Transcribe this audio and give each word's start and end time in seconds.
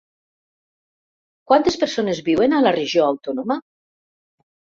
Quantes 1.51 1.77
persones 1.83 2.23
viuen 2.29 2.55
a 2.55 2.63
la 2.67 2.73
Regió 2.77 3.05
Autònoma? 3.09 3.59